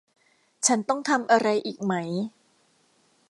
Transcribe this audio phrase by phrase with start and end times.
[0.67, 1.93] ฉันต้องทำอะไรอีกไหม